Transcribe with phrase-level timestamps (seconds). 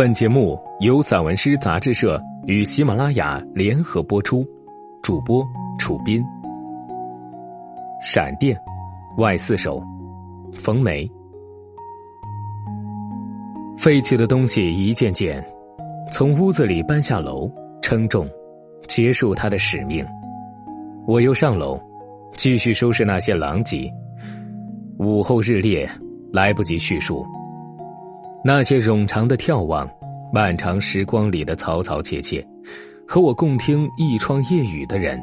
[0.00, 4.42] 本节目由散文诗杂志社与喜马拉雅联合播出，
[5.02, 5.46] 主播
[5.78, 6.24] 楚斌。
[8.02, 8.58] 闪电，
[9.18, 9.78] 外四首，
[10.54, 11.06] 冯梅。
[13.76, 15.46] 废弃的东西一件件
[16.10, 18.26] 从屋子里搬下楼，称重，
[18.88, 20.02] 结束他的使命。
[21.06, 21.78] 我又上楼，
[22.38, 23.92] 继续收拾那些狼藉。
[24.98, 25.86] 午后日烈，
[26.32, 27.22] 来不及叙述。
[28.42, 29.86] 那些冗长的眺望，
[30.32, 32.46] 漫长时光里的嘈嘈切切，
[33.06, 35.20] 和我共听一窗夜雨的人，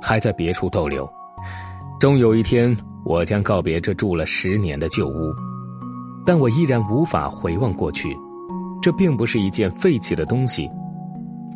[0.00, 1.08] 还在别处逗留。
[2.00, 2.74] 终有一天，
[3.04, 5.34] 我将告别这住了十年的旧屋，
[6.24, 8.16] 但我依然无法回望过去。
[8.80, 10.68] 这并不是一件废弃的东西。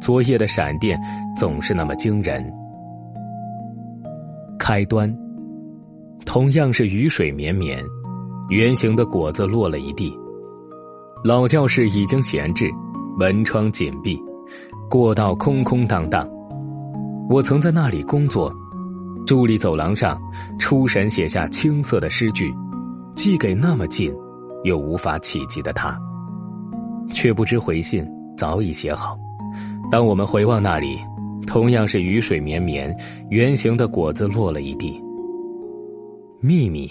[0.01, 0.99] 昨夜的闪电
[1.37, 2.45] 总是那么惊人。
[4.59, 5.15] 开端，
[6.27, 7.83] 同样是雨水绵绵，
[8.51, 10.15] 圆形的果子落了一地。
[11.25, 12.71] 老教室已经闲置，
[13.19, 14.23] 门窗紧闭，
[14.88, 16.29] 过道空空荡荡。
[17.29, 18.55] 我曾在那里工作，
[19.27, 20.16] 伫立走廊上，
[20.60, 22.55] 出神写下青涩的诗句，
[23.15, 24.15] 寄给那么近
[24.63, 25.99] 又无法企及的他。
[27.13, 29.19] 却不知回信早已写好。
[29.91, 31.01] 当我们回望那里，
[31.49, 32.97] 同样是雨水绵绵，
[33.30, 35.03] 圆形的果子落了一地。
[36.41, 36.88] 秘密，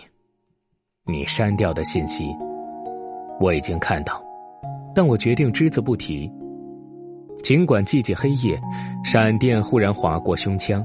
[1.06, 2.25] 你删掉的信息。
[3.39, 4.21] 我已经看到，
[4.93, 6.31] 但我决定只字不提。
[7.44, 8.59] 尽管寂寂黑夜，
[9.03, 10.83] 闪电忽然划过胸腔，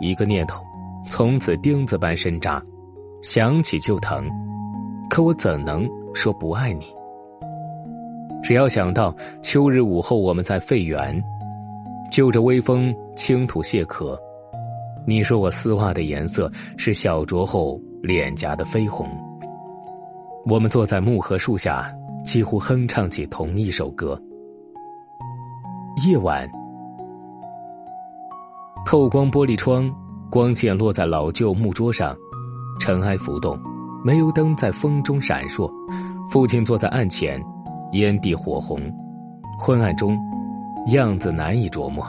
[0.00, 0.62] 一个念头
[1.08, 2.62] 从此钉子般深扎，
[3.22, 4.28] 想起就疼。
[5.10, 6.86] 可我怎能说不爱你？
[8.42, 11.22] 只要想到秋日午后我们在废园，
[12.10, 14.18] 就着微风轻吐蟹壳，
[15.06, 19.06] 你说我丝袜的颜色是小酌后脸颊的绯红。
[20.44, 21.88] 我们坐在木荷树下，
[22.24, 24.20] 几乎哼唱起同一首歌。
[26.04, 26.50] 夜晚，
[28.84, 29.88] 透光玻璃窗，
[30.30, 32.16] 光线落在老旧木桌上，
[32.80, 33.56] 尘埃浮动，
[34.04, 35.70] 煤油灯在风中闪烁。
[36.28, 37.40] 父亲坐在案前，
[37.92, 38.80] 烟蒂火红，
[39.60, 40.18] 昏暗中，
[40.92, 42.04] 样子难以琢磨。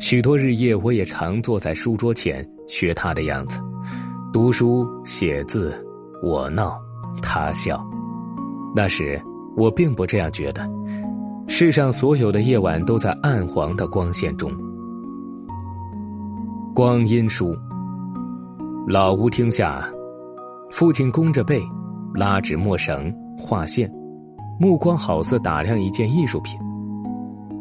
[0.00, 3.60] 许多日夜，我也常坐在书桌前学他的样子，
[4.32, 5.86] 读书写字。
[6.22, 6.80] 我闹，
[7.22, 7.84] 他笑。
[8.74, 9.20] 那时
[9.56, 10.68] 我并不这样觉得。
[11.48, 14.52] 世上所有的夜晚都在暗黄的光线中。
[16.74, 17.56] 光阴书。
[18.86, 19.84] 老屋厅下，
[20.70, 21.60] 父亲弓着背，
[22.14, 23.90] 拉纸墨绳，画线，
[24.58, 26.58] 目光好似打量一件艺术品。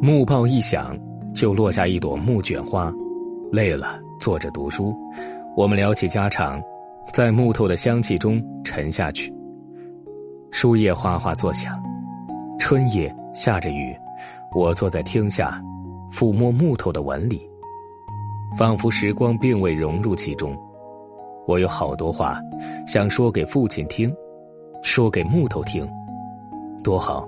[0.02, 0.98] 木报一响，
[1.34, 2.94] 就落下一朵木卷花。
[3.52, 4.96] 累了，坐着读书，
[5.58, 6.62] 我们聊起家常。
[7.12, 9.34] 在木头的香气中沉下去，
[10.52, 11.82] 树叶哗哗作响。
[12.60, 13.96] 春夜下着雨，
[14.56, 15.60] 我坐在厅下，
[16.12, 17.42] 抚摸木头的纹理，
[18.56, 20.56] 仿佛时光并未融入其中。
[21.48, 22.40] 我有好多话
[22.86, 24.14] 想说给父亲听，
[24.84, 25.90] 说给木头听，
[26.84, 27.28] 多好！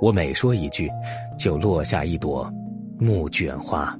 [0.00, 0.90] 我每说一句，
[1.38, 2.52] 就落下一朵
[2.98, 3.96] 木卷花。